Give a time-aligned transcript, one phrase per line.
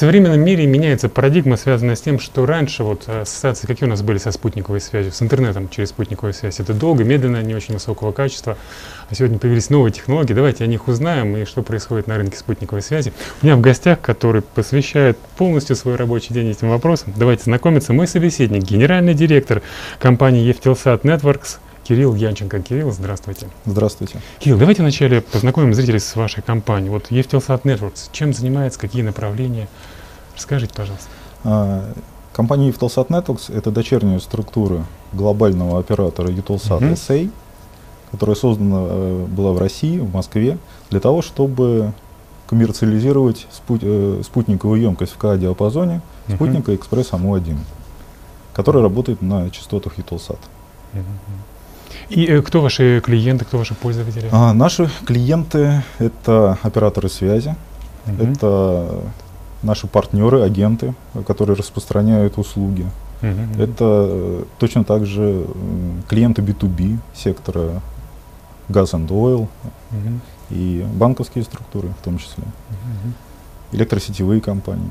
[0.00, 4.16] современном мире меняется парадигма, связанная с тем, что раньше вот ассоциации, какие у нас были
[4.16, 8.56] со спутниковой связью, с интернетом через спутниковую связь, это долго, медленно, не очень высокого качества.
[9.10, 12.80] А сегодня появились новые технологии, давайте о них узнаем и что происходит на рынке спутниковой
[12.80, 13.12] связи.
[13.42, 18.06] У меня в гостях, который посвящает полностью свой рабочий день этим вопросам, давайте знакомиться, мой
[18.06, 19.60] собеседник, генеральный директор
[19.98, 21.58] компании Ефтелсат Networks–
[21.90, 22.60] Кирилл Янченко.
[22.60, 23.48] Кирилл, здравствуйте.
[23.66, 24.20] Здравствуйте.
[24.38, 26.88] Кирилл, давайте вначале познакомим зрителей с вашей компанией.
[26.88, 29.66] Вот Ефтелсат Networks, чем занимается, какие направления?
[30.40, 31.06] Расскажите, пожалуйста.
[31.44, 31.84] А,
[32.32, 36.94] компания Ефтелсат Networks– это дочерняя структура глобального оператора Eutelsat uh-huh.
[36.94, 37.30] SA,
[38.10, 40.56] которая создана э, была в России, в Москве,
[40.88, 41.92] для того, чтобы
[42.46, 46.36] коммерциализировать спут, э, спутниковую емкость в К-диапазоне uh-huh.
[46.36, 47.58] спутника Экспресс АМУ-1,
[48.54, 50.38] который работает на частотах Eutelsat.
[50.94, 51.02] Uh-huh.
[52.08, 54.30] И э, кто ваши клиенты, кто ваши пользователи?
[54.32, 57.54] А, наши клиенты— это операторы связи,
[58.06, 58.32] uh-huh.
[58.32, 59.02] это
[59.62, 60.94] наши партнеры, агенты,
[61.26, 62.86] которые распространяют услуги.
[63.22, 63.62] Uh-huh.
[63.62, 65.46] Это э, точно так же
[66.08, 67.82] клиенты B2B сектора
[68.68, 69.46] Gas and Oil
[69.92, 70.18] uh-huh.
[70.50, 72.44] и банковские структуры в том числе.
[72.44, 73.12] Uh-huh
[73.72, 74.90] электросетевые компании.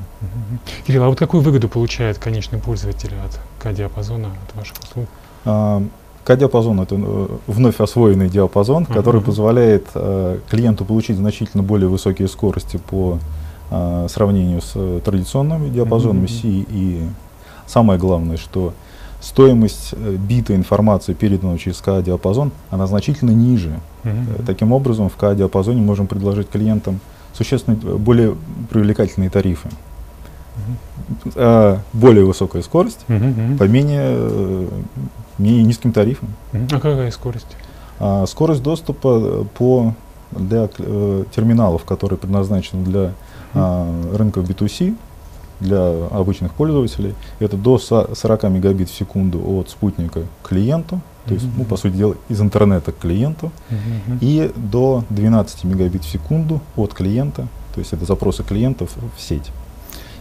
[0.86, 5.06] Кирилл, а вот какую выгоду получает конечный пользователь от К-диапазона, от ваших услуг?
[5.44, 5.82] А,
[6.24, 8.94] К-диапазон— это э, вновь освоенный диапазон, uh-huh.
[8.94, 13.18] который позволяет э, клиенту получить значительно более высокие скорости по
[13.70, 16.26] э, сравнению с э, традиционными диапазонами.
[16.26, 16.40] C.
[16.44, 17.02] И
[17.66, 18.72] самое главное, что
[19.20, 23.78] стоимость э, бита информации, переданного через К-диапазон, она значительно ниже.
[24.04, 24.44] Uh-huh.
[24.46, 27.00] Таким образом, в К-диапазоне можем предложить клиентам
[27.32, 28.36] существенно более
[28.70, 29.68] привлекательные тарифы.
[31.24, 31.78] Uh-huh.
[31.92, 33.56] более высокая скорость uh-huh.
[33.56, 34.68] по менее
[35.38, 36.28] не низким тарифом.
[36.52, 37.56] А какая скорость?
[37.98, 39.94] А, скорость доступа э, по,
[40.30, 43.12] для э, терминалов, которые предназначены для
[43.54, 44.96] а, рынка B2C,
[45.60, 51.46] для обычных пользователей, это до 40 мегабит в секунду от спутника к клиенту, то есть,
[51.56, 53.52] ну, по сути дела, из интернета к клиенту,
[54.20, 59.50] и до 12 мегабит в секунду от клиента, то есть это запросы клиентов в сеть.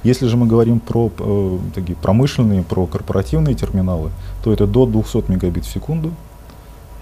[0.03, 4.11] Если же мы говорим про э, такие промышленные, про корпоративные терминалы,
[4.43, 6.11] то это до 200 мегабит в секунду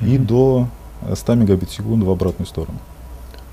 [0.01, 0.67] и до
[1.13, 2.79] 100 мегабит в секунду в обратную сторону.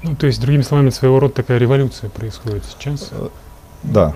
[0.04, 3.08] Ну, то есть, другими словами, своего рода такая революция происходит сейчас?
[3.10, 3.28] Э,
[3.82, 4.14] да.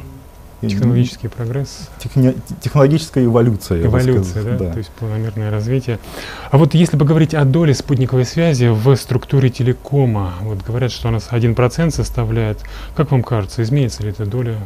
[0.61, 1.89] Технологический прогресс.
[1.99, 3.87] Техни- технологическая эволюция.
[3.87, 4.59] Эволюция, да?
[4.59, 4.73] да?
[4.73, 5.99] То есть планомерное развитие.
[6.51, 11.19] А вот если поговорить о доле спутниковой связи в структуре телекома, вот говорят, что она
[11.19, 12.63] 1% составляет.
[12.95, 14.59] Как вам кажется, изменится ли эта доля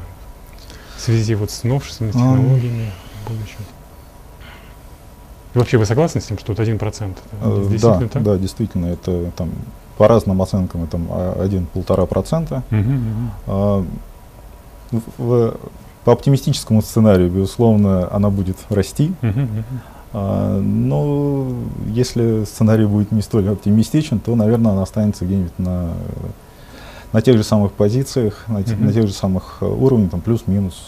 [0.97, 2.91] в связи вот с новшествами, технологиями
[3.25, 3.59] в будущем?
[5.55, 6.79] И вообще вы согласны с тем, что это 1%?
[6.81, 8.23] Это э, действительно да, так?
[8.25, 9.51] да, действительно, это там
[9.99, 12.63] по разным оценкам это 1-1,5%.
[12.71, 13.31] Угу, угу.
[13.47, 13.85] А,
[15.19, 15.55] в,
[16.05, 19.13] по оптимистическому сценарию, безусловно, она будет расти.
[19.23, 19.65] Угу, угу.
[20.15, 21.47] А, но
[21.87, 25.91] если сценарий будет не столь оптимистичен, то, наверное, она останется где-нибудь на
[27.13, 28.83] на тех же самых позициях, на, uh-huh.
[28.83, 30.83] на тех же самых э, уровнях, там плюс-минус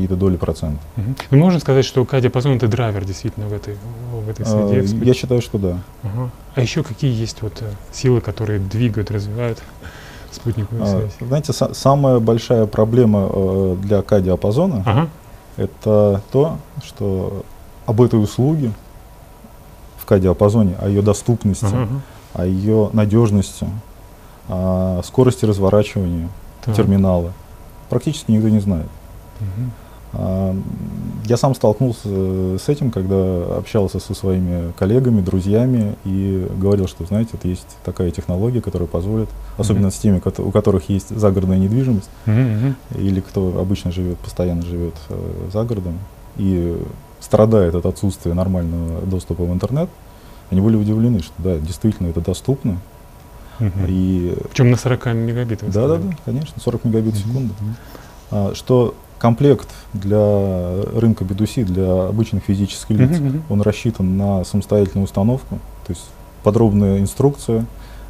[0.00, 0.80] какие-то доли процентов.
[0.96, 1.14] Uh-huh.
[1.30, 3.76] Ну, можно сказать, что К-диапазон это драйвер действительно в этой,
[4.12, 4.80] в этой среде?
[4.80, 5.78] Uh, я считаю, что да.
[6.02, 6.30] Uh-huh.
[6.54, 9.62] А еще какие есть вот э, силы, которые двигают, развивают
[10.30, 11.12] спутниковую uh, связь?
[11.20, 15.08] Знаете, са- самая большая проблема uh, для К-диапазона uh-huh.
[15.58, 17.44] это то, что
[17.84, 18.72] об этой услуге
[19.98, 22.00] в К-диапазоне, о ее доступности, uh-huh.
[22.32, 23.66] о ее надежности,
[24.48, 26.30] а, скорости разворачивания
[26.64, 26.74] так.
[26.74, 27.32] терминала
[27.90, 28.88] практически никто не знает.
[29.40, 29.70] Угу.
[30.12, 30.56] А,
[31.24, 32.08] я сам столкнулся
[32.58, 38.10] с этим, когда общался со своими коллегами, друзьями и говорил, что, знаете, вот есть такая
[38.10, 39.90] технология, которая позволит, особенно mm-hmm.
[39.90, 42.74] с теми, у которых есть загородная недвижимость, mm-hmm.
[42.96, 45.98] или кто обычно живет, постоянно живет э, за городом
[46.36, 46.76] и
[47.20, 49.88] страдает от отсутствия нормального доступа в интернет,
[50.50, 52.78] они были удивлены, что да, действительно это доступно,
[53.60, 53.70] Угу.
[53.88, 55.70] И, Причем на 40 мегабитов.
[55.70, 57.52] Да, да, да, конечно, 40 мегабит в секунду.
[57.52, 57.74] Угу.
[58.30, 65.04] А, что комплект для рынка B2C, для обычных физических лиц, uh-huh, он рассчитан на самостоятельную
[65.04, 66.06] установку, то есть
[66.42, 67.66] подробная инструкция,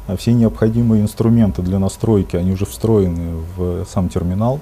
[0.07, 4.61] а все необходимые инструменты для настройки, они уже встроены в сам терминал.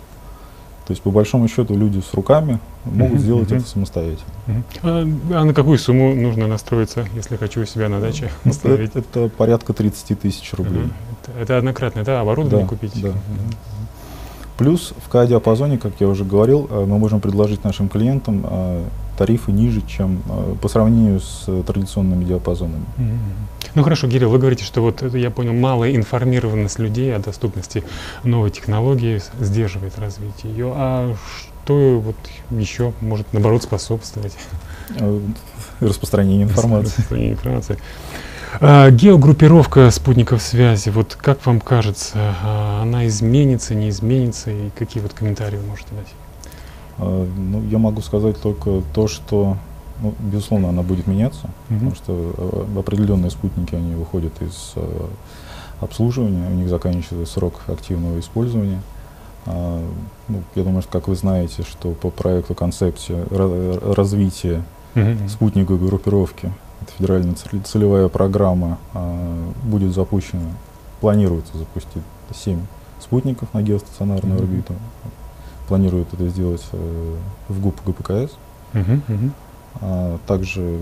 [0.87, 3.57] То есть, по большому счету, люди с руками могут uh-huh, сделать uh-huh.
[3.57, 4.25] это самостоятельно.
[4.47, 4.63] Uh-huh.
[4.81, 8.95] А, а на какую сумму нужно настроиться, если хочу у себя на даче установить?
[8.95, 10.85] Это, это порядка 30 тысяч рублей.
[10.85, 10.91] Uh-huh.
[11.21, 12.99] Это, это однократное, да, оборудование да, купить?
[12.99, 13.09] Да.
[13.09, 13.55] Uh-huh.
[14.59, 18.83] Плюс в К-диапазоне, как я уже говорил, э, мы можем предложить нашим клиентам э,
[19.17, 22.83] тарифы ниже, чем э, по сравнению с традиционными диапазонами.
[23.73, 27.85] Ну хорошо, Кирилл, вы говорите, что вот я понял, малая информированность людей о доступности
[28.25, 30.73] новой технологии сдерживает развитие ее.
[30.75, 31.15] А
[31.63, 32.17] что вот
[32.51, 34.35] еще может наоборот способствовать?
[35.79, 36.87] Распространение информации.
[36.87, 37.77] Распространение информации.
[38.61, 45.01] А, геогруппировка спутников связи, вот как вам кажется, а, она изменится, не изменится, и какие
[45.01, 46.13] вот комментарии вы можете дать?
[46.97, 49.57] А, ну, я могу сказать только то, что,
[50.01, 54.73] ну, безусловно, она будет меняться, mm потому что определенные спутники, они выходят из
[55.79, 58.81] обслуживания, у них заканчивается срок активного использования.
[59.45, 63.17] ну, я думаю, что, как вы знаете, что по проекту концепции
[63.95, 64.63] развития
[64.95, 66.51] mm спутниковой группировки
[66.97, 70.51] федеральная целевая программа а, будет запущена,
[71.01, 72.03] планируется запустить
[72.33, 72.59] 7
[72.99, 74.43] спутников на геостационарную mm-hmm.
[74.43, 74.73] орбиту.
[75.67, 77.15] Планируют это сделать э,
[77.47, 78.35] в ГУП ГПКС.
[78.73, 79.01] Mm-hmm.
[79.07, 79.31] Mm-hmm.
[79.81, 80.79] А, также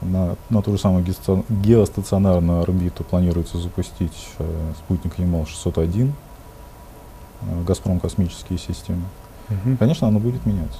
[0.00, 6.10] на, на ту же самую геостационарную орбиту планируется запустить э, спутник Ямал-601,
[7.42, 9.02] э, Газпром космические системы.
[9.78, 10.78] Конечно, оно будет меняться.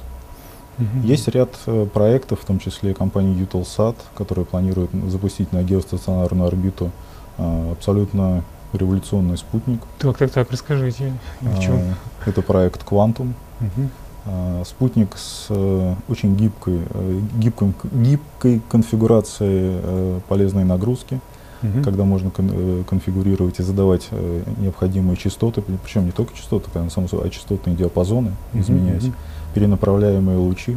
[0.79, 1.07] Угу.
[1.07, 6.91] Есть ряд э, проектов, в том числе компании Utelsat, которые планируют запустить на геостационарную орбиту
[7.39, 8.43] э, абсолютно
[8.73, 9.81] революционный спутник.
[9.99, 11.75] Так, так, так, расскажите, в чем?
[11.75, 11.95] Э,
[12.27, 13.33] это проект Quantum.
[13.61, 13.89] Угу.
[14.25, 21.21] Uh, спутник с uh, очень гибкой, uh, гибкой, гибкой конфигурацией uh, полезной нагрузки,
[21.61, 21.83] uh-huh.
[21.83, 26.87] когда можно кон- uh, конфигурировать и задавать uh, необходимые частоты, причем не только частоты, а,
[26.87, 28.61] а частотные диапазоны uh-huh.
[28.61, 29.03] изменять.
[29.03, 29.15] Uh-huh
[29.55, 30.77] перенаправляемые лучи.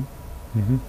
[0.53, 0.79] Угу.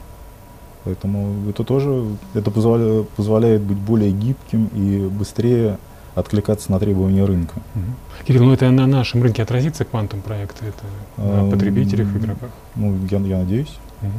[0.85, 5.79] Поэтому это тоже это позволяет, позволяет быть более гибким и быстрее
[6.15, 7.55] откликаться на требования рынка.
[7.75, 8.27] Угу.
[8.27, 12.51] Кирилл, ну это на нашем рынке отразится квантум проекта, это на потребителях, игроках?
[12.75, 13.77] Ну, я, я надеюсь.
[14.03, 14.11] Угу.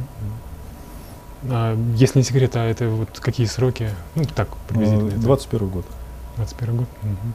[1.50, 3.90] А, если не секрет, а это вот какие сроки?
[4.14, 5.10] Ну, так, приблизительно.
[5.10, 5.84] 21 год.
[6.36, 6.88] 21 год.
[7.02, 7.32] Угу.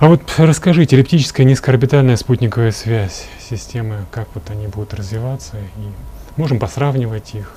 [0.00, 6.58] А вот расскажите, эллиптическая низкоорбитальная спутниковая связь системы, как вот они будут развиваться, и можем
[6.58, 7.52] посравнивать их?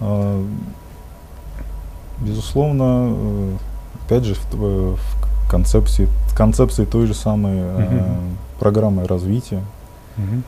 [0.00, 0.44] А,
[2.20, 3.56] безусловно, э,
[4.04, 8.18] опять же, в, в концепции, в концепции той же самой uh-huh.
[8.58, 9.62] программы развития
[10.16, 10.42] uh-huh.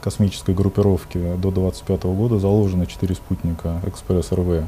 [0.00, 4.64] космической группировки до 2025 года заложено четыре спутника Экспресс-РВ,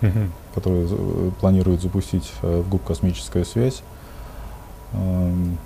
[0.00, 0.28] uh-huh.
[0.54, 3.82] которые э, планируют запустить в ГУП «Космическая связь».
[4.92, 5.58] Эм,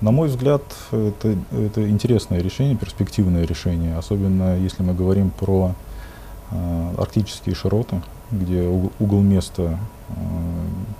[0.00, 0.62] на мой взгляд,
[0.92, 5.74] это, это интересное решение, перспективное решение, особенно если мы говорим про
[6.50, 9.78] э, арктические широты, где угол, угол места
[10.08, 10.12] э,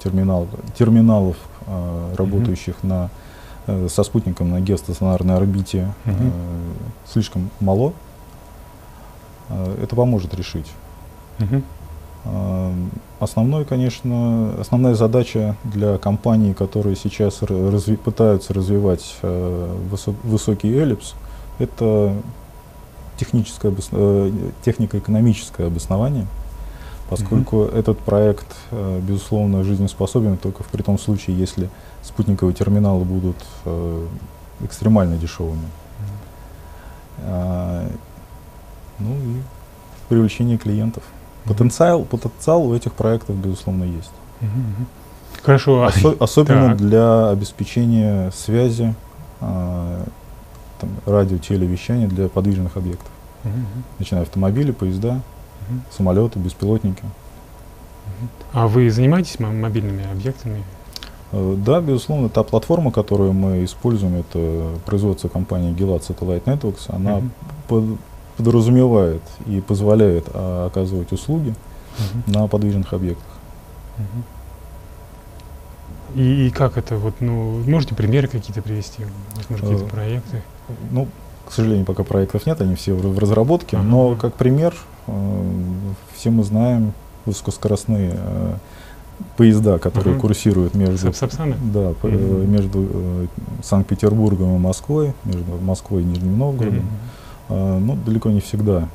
[0.05, 1.37] терминал, терминалов,
[1.67, 2.87] э, работающих mm-hmm.
[2.87, 3.11] на,
[3.69, 6.15] э, со спутником на геостационарной орбите, mm-hmm.
[6.21, 7.95] э, слишком мало.
[9.49, 10.71] Э, это поможет решить.
[11.39, 11.63] Mm-hmm.
[13.21, 21.15] Основной, конечно, основная задача для компаний, которые сейчас разви пытаются развивать э, высо высокий эллипс,
[21.59, 22.15] это
[23.19, 24.33] техническое э,
[24.65, 26.27] технико-экономическое обоснование,
[27.11, 27.79] поскольку mm -hmm.
[27.79, 31.69] этот проект, э, безусловно, жизнеспособен только в при том случае, если
[32.03, 33.37] спутниковые терминалы будут
[33.67, 34.07] э,
[34.65, 35.59] экстремально дешевыми.
[35.59, 37.25] Mm -hmm.
[37.25, 37.87] а,
[38.99, 39.43] ну и
[40.09, 41.03] привлечение клиентов.
[41.45, 44.11] Потенциал, потенциал у этих проектов, безусловно, есть.
[45.43, 45.87] Хорошо.
[45.87, 46.77] Осо- особенно так.
[46.77, 48.95] для обеспечения связи,
[49.41, 50.05] э,
[50.81, 53.09] там, радио, телевещания для подвижных объектов.
[53.45, 53.53] Угу.
[53.99, 55.81] Начиная автомобили, поезда, угу.
[55.91, 57.05] самолеты, беспилотники.
[58.53, 60.63] А вы занимаетесь мобильными объектами?
[61.33, 67.17] Э, да, безусловно, та платформа, которую мы используем, это производство компании Gilat Satellite Networks, она
[67.17, 67.31] угу.
[67.69, 67.85] под,
[68.37, 71.55] подразумевает и позволяет а, оказывать услуги
[71.99, 72.33] угу.
[72.33, 73.27] на подвижных объектах.
[73.99, 74.25] Угу.
[76.21, 79.05] И, и как это вот, ну, можете примеры какие-то привести,
[79.37, 80.43] возможно, какие-то э, проекты?
[80.91, 81.09] Ну,
[81.47, 83.87] к сожалению, пока проектов нет, они все в, разработке, ага.
[83.87, 84.75] но как пример,
[85.07, 85.45] э,
[86.17, 86.93] все мы знаем
[87.27, 88.55] высокоскоростные э,
[89.37, 91.57] поезда, которые uh курсируют между, Сапсаны?
[91.73, 93.27] да, uh между э,
[93.63, 96.81] Санкт-Петербургом и Москвой, между Москвой и Нижним Новгородом.
[96.81, 98.89] uh а, ну, далеко не всегда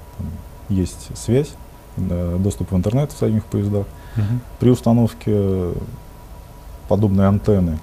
[0.69, 1.53] есть связь,
[1.97, 3.85] доступ в интернет в самих поездах.
[4.17, 4.24] Угу.
[4.59, 5.71] При установке
[6.88, 7.77] подобной антенны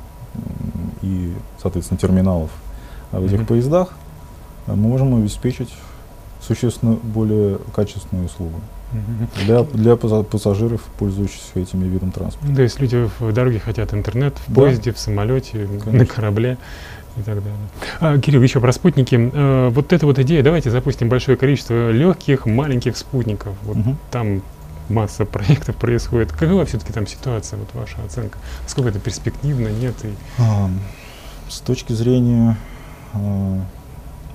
[1.02, 2.50] и, соответственно, терминалов
[3.11, 3.49] в этих угу.
[3.49, 3.93] поездах
[4.67, 5.73] мы можем обеспечить
[6.41, 8.61] существенно более качественную услугу
[8.93, 9.45] угу.
[9.45, 12.55] для, для пассажиров, пользующихся этими видом транспорта.
[12.55, 14.62] То есть люди в дороге хотят интернет, в да.
[14.62, 15.93] поезде, в самолете, Конечно.
[15.93, 16.59] на корабле
[17.16, 17.59] и так далее.
[18.00, 19.31] А, Кирилл, еще про спутники.
[19.33, 23.54] А, вот эта вот идея, давайте запустим большое количество легких, маленьких спутников.
[23.62, 23.97] Вот угу.
[24.11, 24.42] там
[24.88, 26.33] масса проектов происходит.
[26.33, 28.38] Какова все-таки там ситуация, вот ваша оценка?
[28.66, 29.95] Сколько это перспективно, нет?
[30.04, 30.12] И...
[30.38, 30.71] А,
[31.49, 32.57] с точки зрения
[33.12, 33.61] а,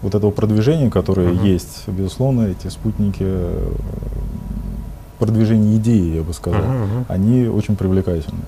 [0.02, 1.48] вот этого продвижения, которое uh-huh.
[1.48, 3.72] есть, безусловно, эти спутники, э,
[5.18, 7.06] продвижение идеи, я бы сказал, uh-huh.
[7.08, 8.42] они очень привлекательны.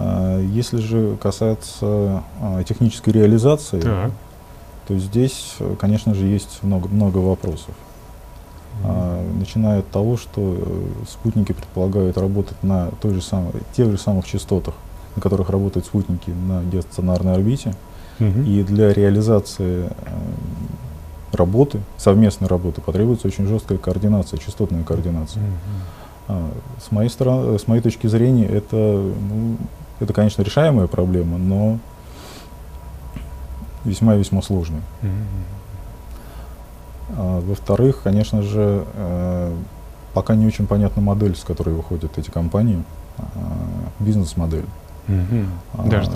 [0.00, 4.12] А, если же касаться а, технической реализации, uh-huh.
[4.88, 7.74] то здесь, конечно же, есть много, много вопросов.
[8.82, 9.38] Uh-huh.
[9.38, 14.26] Начиная от того, что э, спутники предполагают работать на той же самой, тех же самых
[14.26, 14.74] частотах,
[15.16, 17.74] на которых работают спутники на геостационарной орбите,
[18.20, 18.40] Угу.
[18.42, 19.90] И для реализации э,
[21.32, 25.42] работы, совместной работы, потребуется очень жесткая координация, частотная координация.
[26.28, 26.50] А,
[26.86, 29.56] с, моей стороны, с моей точки зрения, это, ну,
[30.00, 31.78] это, конечно, решаемая проблема, но
[33.84, 34.82] весьма-весьма сложная.
[35.02, 35.10] Угу.
[37.16, 39.54] А, во-вторых, конечно же, э,
[40.14, 42.82] пока не очень понятна модель, с которой выходят эти компании,
[43.18, 43.22] э,
[43.98, 44.66] бизнес-модель.
[45.74, 46.10] А, Даже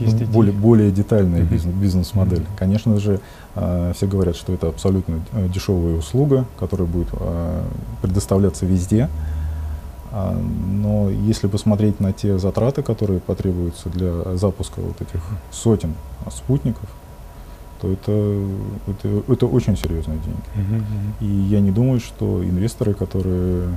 [0.00, 1.48] есть более, более детальная mm-hmm.
[1.48, 2.40] бизнес, бизнес-модель.
[2.40, 2.58] Mm-hmm.
[2.58, 3.20] Конечно же,
[3.54, 7.62] э, все говорят, что это абсолютно э, дешевая услуга, которая будет э,
[8.02, 9.04] предоставляться везде.
[9.04, 9.37] А,
[10.12, 15.94] но если посмотреть на те затраты, которые потребуются для запуска вот этих сотен
[16.30, 16.88] спутников,
[17.80, 18.42] то это,
[18.88, 20.40] это, это очень серьезные деньги.
[20.56, 21.12] Mm-hmm.
[21.20, 23.68] И я не думаю, что инвесторы, которые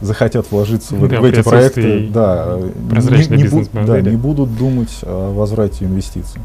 [0.00, 4.98] захотят вложиться в, да, в эти проекты, да, не, не, бу, да, не будут думать
[5.02, 6.40] о возврате инвестиций.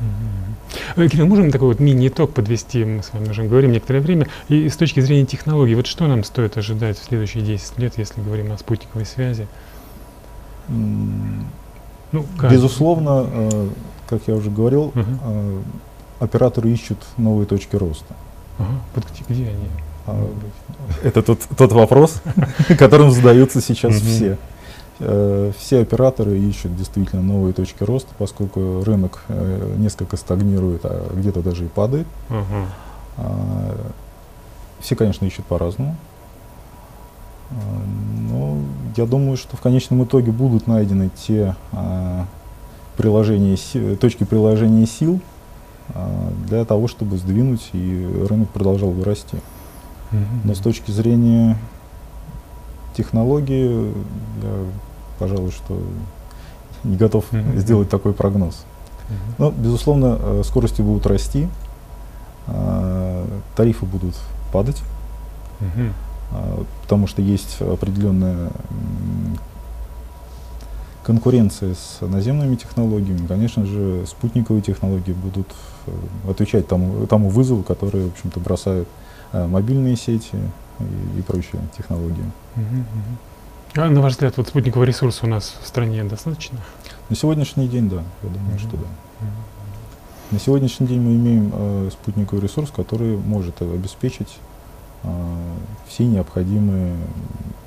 [0.00, 0.39] Угу.
[0.94, 4.76] Кирилл, можем такой вот мини-итог подвести, мы с вами уже говорим некоторое время, и с
[4.76, 8.58] точки зрения технологий, вот что нам стоит ожидать в следующие 10 лет, если говорим о
[8.58, 9.46] спутниковой связи?
[10.68, 13.68] Ну, Безусловно, э,
[14.08, 15.04] как я уже говорил, угу.
[15.24, 15.60] э,
[16.18, 18.14] операторы ищут новые точки роста.
[18.58, 18.80] Ага.
[18.94, 19.68] Вот где, где они?
[20.06, 20.28] А,
[21.02, 22.22] это тот, тот вопрос,
[22.78, 24.38] которым задаются сейчас все.
[25.02, 31.40] Э, все операторы ищут действительно новые точки роста, поскольку рынок э, несколько стагнирует, а где-то
[31.42, 32.06] даже и падает.
[33.16, 33.76] А,
[34.80, 35.96] все, конечно, ищут по-разному.
[37.50, 37.54] А,
[38.30, 38.58] но
[38.96, 41.56] я думаю, что в конечном итоге будут найдены те
[42.96, 43.56] приложения,
[43.96, 45.20] точки приложения сил
[46.46, 49.38] для того, чтобы сдвинуть и рынок продолжал вырасти.
[50.44, 51.56] Но с точки зрения
[52.94, 53.92] технологии,
[54.42, 54.66] я,
[55.20, 55.80] пожалуй, что
[56.82, 57.24] не готов
[57.54, 58.64] сделать такой прогноз.
[59.38, 61.48] Но, безусловно, э, скорости будут расти,
[62.46, 64.14] а, тарифы будут
[64.52, 64.80] падать,
[66.32, 68.50] а, потому что есть определенная
[71.02, 73.26] конкуренция с наземными технологиями.
[73.26, 75.48] Конечно же, спутниковые технологии будут
[75.86, 78.88] э, отвечать тому, тому вызову, который, в общем-то, бросают
[79.32, 80.36] Э, мобильные сети
[80.80, 82.24] и, и прочие технологии.
[83.76, 86.58] А на ваш взгляд, вот спутникового ресурса у нас в стране достаточно?
[87.08, 88.86] На сегодняшний день, да, я думаю, что да.
[90.32, 94.38] На сегодняшний день мы имеем э, спутниковый ресурс, который может обеспечить
[95.02, 95.08] э,
[95.88, 96.96] все необходимые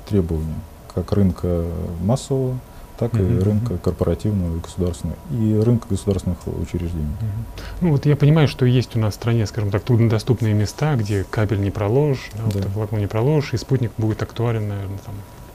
[0.08, 0.54] требования,
[0.94, 1.64] как рынка
[2.02, 2.58] массового,
[2.98, 7.04] так uh-huh, и рынка корпоративного и государственного, и рынка государственных учреждений.
[7.20, 7.64] Uh-huh.
[7.80, 11.24] Ну вот я понимаю, что есть у нас в стране, скажем так, труднодоступные места, где
[11.24, 12.60] кабель не проложишь, да.
[12.74, 15.14] Вот, не проложишь, и спутник будет актуален, наверное, там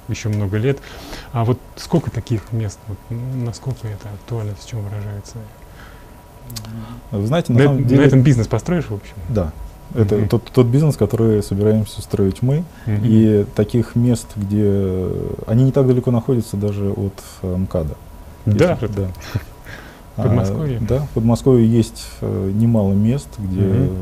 [0.10, 0.80] еще много лет.
[1.32, 5.38] А вот сколько таких мест, вот, насколько это актуально, в чем выражается?
[7.12, 8.02] Вы знаете, на, на, самом деле...
[8.02, 9.16] на этом бизнес построишь, в общем?
[9.30, 9.52] Да,
[9.96, 10.28] это mm-hmm.
[10.28, 12.64] тот, тот бизнес, который собираемся строить мы.
[12.86, 13.02] Mm-hmm.
[13.04, 15.08] И таких мест, где
[15.48, 17.96] они не так далеко находятся даже от э, МКАДа.
[18.46, 19.08] Да, если, да.
[20.24, 20.78] Подмосковье?
[20.78, 23.98] А, да, в Подмосковье есть э, немало мест, где, mm-hmm.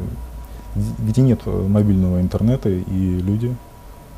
[1.00, 2.82] где нет мобильного интернета, и
[3.20, 3.56] люди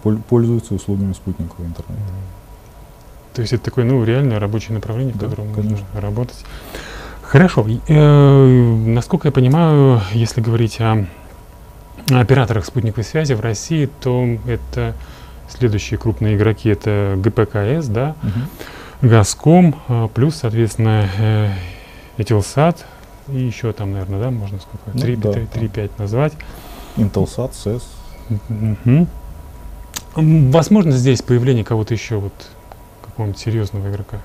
[0.01, 2.03] пользуются услугами спутникового интернета.
[3.33, 5.69] То есть это такое, ну, реальное рабочее направление, в котором конечно.
[5.71, 6.43] нужно работать.
[7.21, 7.65] Хорошо.
[7.87, 11.05] Э, насколько я понимаю, если говорить о
[12.09, 14.95] операторах спутниковой связи в России, то это
[15.47, 19.09] следующие крупные игроки, это ГПКС, да, угу.
[19.09, 21.51] Газком, а, плюс, соответственно, э,
[22.17, 22.85] Этилсат,
[23.27, 24.89] и еще там, наверное, да, можно сколько?
[24.93, 26.33] Ну, 3-5 да, назвать.
[26.97, 27.87] Интелсат, СЭС.
[28.29, 29.07] Угу.
[30.15, 32.33] Возможно здесь появление кого-то еще, вот
[33.05, 34.19] какого-нибудь серьезного игрока?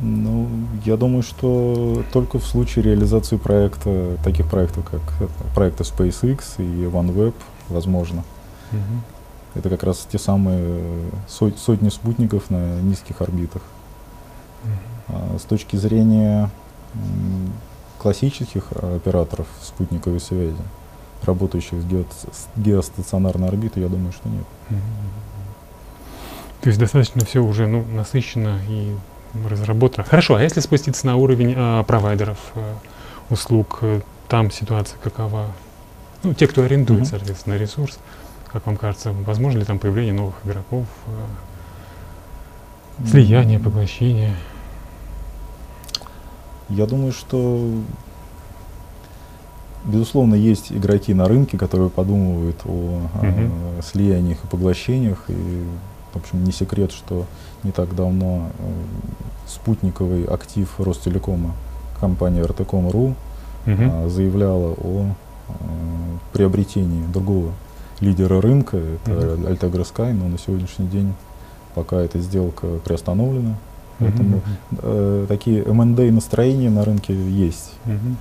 [0.00, 0.48] Ну,
[0.84, 5.00] я думаю, что только в случае реализации проекта, таких проектов, как
[5.54, 7.34] проекты SpaceX и OneWeb,
[7.68, 8.24] возможно.
[8.72, 9.60] Угу.
[9.60, 10.80] Это как раз те самые
[11.28, 13.62] сотни спутников на низких орбитах.
[15.08, 15.38] Угу.
[15.38, 16.50] С точки зрения
[17.98, 20.56] классических операторов спутниковой связи,
[21.26, 24.44] работающих с, гео с геостационарной орбитой, я думаю, что нет.
[26.60, 28.94] То есть достаточно все уже ну, насыщенно и
[29.48, 30.04] разработано.
[30.04, 32.76] Хорошо, а если спуститься на уровень а, провайдеров а,
[33.30, 35.52] услуг, э, там ситуация какова?
[36.22, 37.10] Ну, те, кто арендует, mm-hmm.
[37.10, 37.98] соответственно, ресурс,
[38.50, 44.34] как вам кажется, возможно ли там появление новых игроков, а, слияние, поглощение?
[46.68, 47.62] Я думаю, что
[49.86, 53.78] безусловно есть игроки на рынке, которые подумывают о, mm-hmm.
[53.78, 55.24] о слияниях и поглощениях.
[55.28, 55.64] И,
[56.12, 57.26] в общем, не секрет, что
[57.62, 58.72] не так давно э,
[59.46, 61.52] спутниковый актив Ростелекома,
[62.00, 63.14] компания РТКом.ру,
[63.66, 64.08] mm-hmm.
[64.08, 65.06] заявляла о
[65.48, 65.52] э,
[66.32, 67.52] приобретении другого
[68.00, 69.48] лидера рынка, это mm-hmm.
[69.48, 71.14] Altegra Sky, но на сегодняшний день
[71.74, 73.56] пока эта сделка приостановлена.
[73.98, 77.72] Поэтому э, такие M&A настроения на рынке есть.
[77.86, 78.14] Mm-hmm.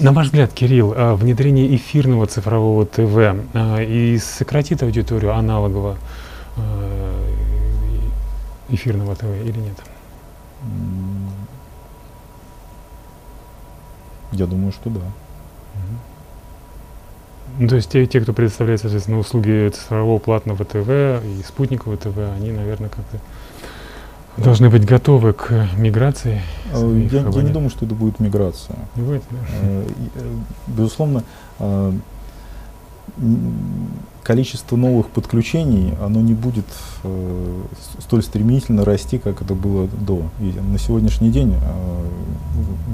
[0.00, 3.16] На ваш взгляд, Кирилл, а, внедрение эфирного цифрового ТВ
[3.54, 5.96] а, и сократит аудиторию аналогового
[6.56, 7.24] а,
[8.70, 9.76] эфирного ТВ или нет?
[14.32, 15.00] Я думаю, что да.
[17.58, 20.88] Ну, то есть те, те, кто предоставляет, соответственно, услуги цифрового платного ТВ
[21.24, 23.20] и спутникового ТВ, они, наверное, как-то
[24.36, 26.40] должны быть готовы к миграции?
[26.72, 28.76] Э, я, я не думаю, что это будет миграция.
[28.96, 29.38] Не будет, да?
[29.62, 29.86] Э,
[30.16, 30.36] э,
[30.66, 31.22] безусловно,
[34.24, 36.64] количество новых подключений, оно не будет
[38.00, 40.22] столь стремительно расти, как это было до.
[40.40, 41.54] И на сегодняшний день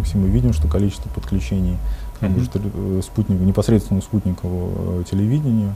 [0.04, 1.78] все мы видим, что количество подключений
[2.18, 3.02] к mm-hmm.
[3.02, 5.74] спутнику, непосредственно спутникового телевидению,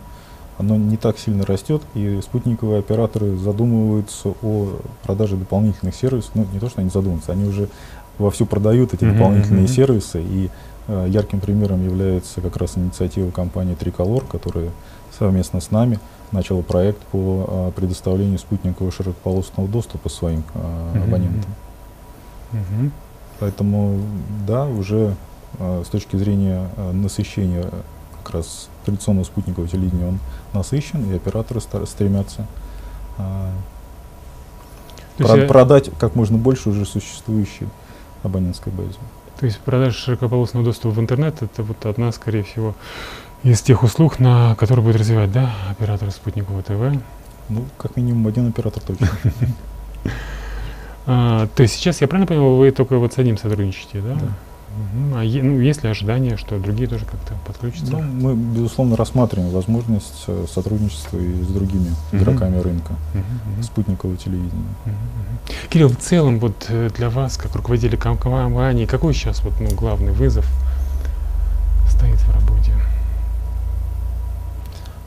[0.58, 6.30] оно не так сильно растет, и спутниковые операторы задумываются о продаже дополнительных сервисов.
[6.34, 7.68] Ну, не то, что они задумываются, они уже
[8.18, 9.74] вовсю продают эти дополнительные mm-hmm.
[9.74, 10.50] сервисы, и
[10.86, 14.70] э, ярким примером является как раз инициатива компании Tricolor, которая
[15.18, 15.98] совместно с нами
[16.30, 21.04] начала проект по э, предоставлению спутникового широкополосного доступа своим э, mm-hmm.
[21.04, 21.54] абонентам.
[22.52, 22.90] Mm-hmm.
[23.40, 24.00] Поэтому,
[24.46, 25.16] да, уже
[25.58, 27.68] э, с точки зрения э, насыщения
[28.22, 30.18] как раз традиционного спутникового телевидения, он
[30.52, 32.46] насыщен, и операторы стремятся
[33.18, 33.50] а,
[35.18, 37.68] про- продать как можно больше уже существующей
[38.22, 38.96] абонентской базе.
[39.38, 42.74] То есть продажа широкополосного доступа в интернет это вот одна, скорее всего,
[43.42, 47.00] из тех услуг, на которые будет развивать, да, оператор спутникового ТВ?
[47.48, 49.08] Ну, как минимум один оператор точно.
[51.06, 54.14] А, то есть сейчас, я правильно понял, вы только вот с одним сотрудничаете, да?
[54.14, 54.28] Да.
[54.74, 55.16] Угу.
[55.16, 57.92] А е, ну, есть ли ожидание, что другие тоже как-то подключатся?
[57.92, 62.18] Ну, мы, безусловно, рассматриваем возможность э, сотрудничества и с другими угу.
[62.18, 63.62] игроками рынка угу.
[63.62, 64.74] спутникового телевидения.
[64.86, 64.94] Угу.
[65.70, 70.12] Кирилл, в целом, вот э, для вас, как руководителя компании, какой сейчас вот, ну, главный
[70.12, 70.46] вызов
[71.88, 72.72] стоит в работе?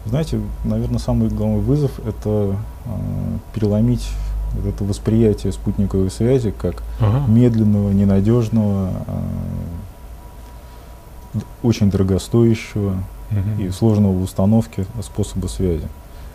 [0.05, 4.09] Знаете, наверное, самый главный вызов– это э, переломить
[4.53, 7.25] вот это восприятие спутниковой связи как ага.
[7.27, 8.89] медленного, ненадежного,
[11.33, 12.95] э, очень дорогостоящего
[13.31, 13.61] угу.
[13.61, 15.87] и сложного в установке способа связи.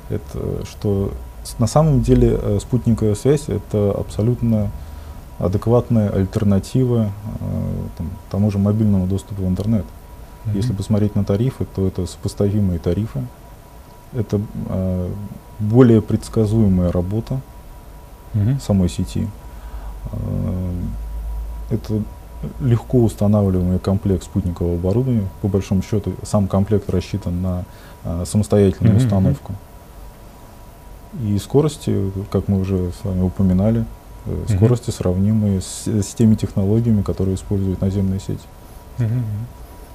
[0.09, 1.13] Это что
[1.59, 4.71] на самом деле э, спутниковая связь это абсолютно
[5.39, 7.09] адекватная альтернатива э,
[7.99, 9.85] там, тому же мобильному доступу в интернет.
[10.45, 10.57] Mm-hmm.
[10.57, 13.25] Если посмотреть на тарифы, то это сопоставимые тарифы,
[14.13, 15.11] это э,
[15.59, 17.41] более предсказуемая работа,
[18.35, 18.59] угу.
[18.61, 19.29] самой сети.
[20.13, 20.73] Э,
[21.71, 22.03] это
[22.61, 25.29] легко устанавливаемый комплект спутникового оборудования.
[25.43, 27.65] По большому счету, сам комплект рассчитан на
[28.05, 29.05] а, самостоятельную mm-hmm.
[29.05, 29.55] установку.
[31.23, 33.85] И скорости, как мы уже с вами упоминали,
[34.27, 34.57] mm-hmm.
[34.57, 38.41] скорости сравнимые с, с теми технологиями, которые используют наземные сети.
[38.99, 39.23] Mm-hmm.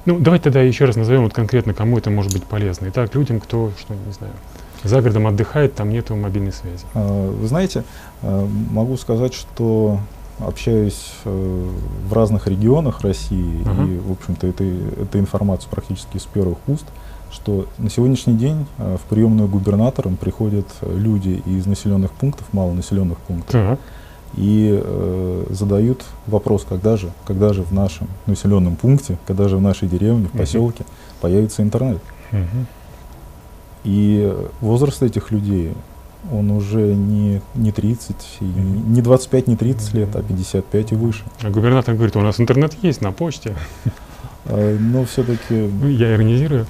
[0.05, 2.87] Ну, давайте тогда еще раз назовем вот конкретно, кому это может быть полезно.
[2.87, 4.33] Итак, людям, кто, что, не знаю,
[4.83, 6.85] за городом отдыхает, там нету мобильной связи.
[6.93, 7.83] А, вы знаете,
[8.21, 9.99] а, могу сказать, что
[10.39, 11.69] общаюсь э,
[12.07, 13.95] в разных регионах России, uh-huh.
[13.95, 16.85] и, в общем-то, это, эта информация практически с первых уст,
[17.31, 23.55] что на сегодняшний день э, в приемную губернаторам приходят люди из населенных пунктов, малонаселенных пунктов,
[23.55, 23.79] uh-huh.
[24.35, 29.61] и э, задают вопрос, когда же, когда же в нашем населенном пункте, когда же в
[29.61, 31.21] нашей деревне, в поселке uh-huh.
[31.21, 32.01] появится интернет.
[32.31, 32.65] Uh-huh.
[33.87, 35.73] И возраст этих людей,
[36.29, 41.23] он уже не, не 30, и не 25, не 30 лет, а 55 и выше.
[41.41, 43.55] А губернатор говорит, у нас интернет есть на почте.
[44.49, 45.69] А, но все-таки...
[45.81, 46.65] Ну, я иронизирую.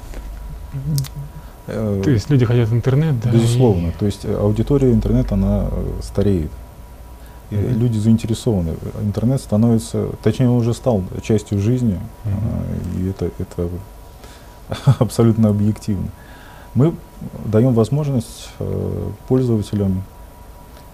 [1.67, 3.29] Э, То есть люди хотят интернет, да?
[3.29, 3.93] Безусловно.
[3.99, 6.49] То есть аудитория интернета, она э, стареет.
[7.51, 7.77] mm-hmm.
[7.77, 8.73] люди заинтересованы.
[9.03, 12.99] Интернет становится, точнее, он уже стал частью жизни, mm-hmm.
[12.99, 13.69] и это, это
[14.99, 16.07] абсолютно объективно.
[16.77, 16.93] Мы
[17.45, 20.03] даем возможность э, пользователям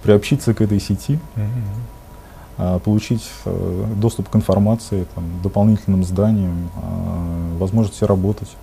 [0.01, 2.79] приобщиться к этой сети, mm-hmm.
[2.79, 8.55] получить э, доступ к информации, там, дополнительным зданиям, э, возможности работать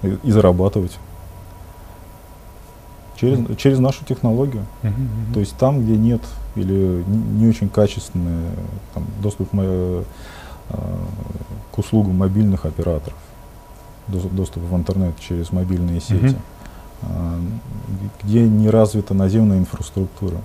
[0.00, 0.20] mm-hmm.
[0.24, 0.96] и, и зарабатывать
[3.16, 3.56] через, mm-hmm.
[3.56, 4.64] через нашу технологию.
[4.82, 5.34] Mm-hmm.
[5.34, 6.22] То есть там, где нет
[6.54, 8.46] или не, не очень качественный
[8.94, 10.02] там, доступ э,
[11.72, 13.18] к услугам мобильных операторов,
[14.08, 16.24] доступ в интернет через мобильные сети.
[16.24, 16.36] Mm-hmm
[18.22, 20.36] где не развита наземная инфраструктура.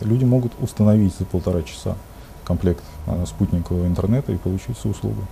[0.00, 1.96] Люди могут установить за полтора часа
[2.44, 5.22] комплект а, спутникового интернета и получить всю услугу.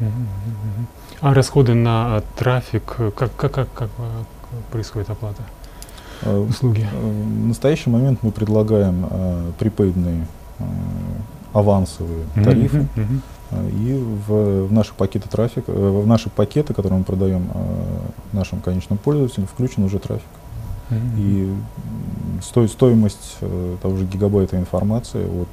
[1.20, 3.90] А расходы на трафик, как, как, как, как
[4.70, 5.42] происходит оплата
[6.22, 6.86] а, услуги?
[6.92, 10.26] В настоящий момент мы предлагаем а, припейдные
[11.52, 12.86] авансовые тарифы.
[13.52, 17.48] И в, в наши пакеты трафика, в наши пакеты, которые мы продаем
[18.32, 20.26] нашим конечным пользователям, включен уже трафик.
[21.16, 21.52] И
[22.42, 25.48] сто, стоимость э, того же гигабайта информации от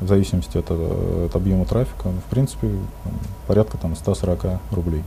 [0.00, 2.70] в зависимости от, от объема трафика, в принципе,
[3.46, 5.02] порядка там, 140 рублей.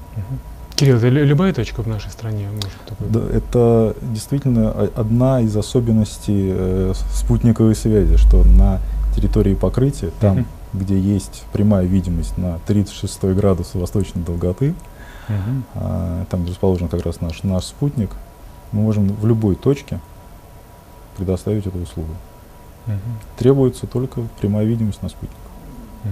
[0.76, 3.08] Кирилл, это любая точка в нашей стране может такой?
[3.10, 8.80] Да, это действительно одна из особенностей э, спутниковой связи, что на
[9.16, 10.46] территории покрытия, там, uh-huh.
[10.74, 14.74] Где есть прямая видимость на 36 градус восточной долготы,
[15.28, 15.62] uh-huh.
[15.76, 18.10] а, там расположен как раз наш, наш спутник,
[18.72, 20.00] мы можем в любой точке
[21.16, 22.14] предоставить эту услугу.
[22.88, 22.96] Угу.
[23.38, 25.38] Требуется только прямая видимость на спутник.
[26.04, 26.12] Угу,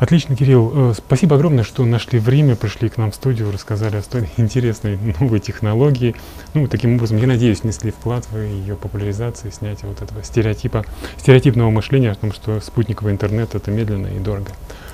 [0.00, 0.72] Отлично, Кирилл.
[0.74, 4.98] Э, спасибо огромное, что нашли время, пришли к нам в студию, рассказали о столь интересной
[5.20, 6.16] новой технологии.
[6.54, 10.86] Ну, таким образом, я надеюсь, внесли вклад в ее популяризацию, снятие вот этого стереотипа,
[11.18, 14.52] стереотипного мышления о том, что спутниковый интернет это медленно и дорого.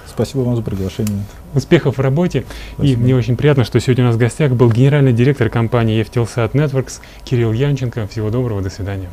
[0.08, 1.22] Спасибо вам за приглашение.
[1.54, 2.44] Успехов в работе.
[2.74, 3.00] Спасибо.
[3.00, 6.52] И мне очень приятно, что сегодня у нас в гостях был генеральный директор компании Eftelsat
[6.52, 8.08] Networks Кирилл Янченко.
[8.08, 9.08] Всего доброго, до свидания.